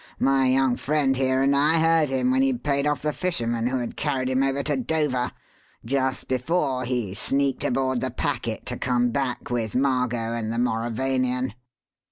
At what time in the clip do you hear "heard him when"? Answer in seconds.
1.77-2.41